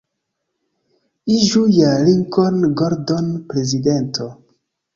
[1.33, 4.31] Iĝu ja Lincoln Gordon prezidento!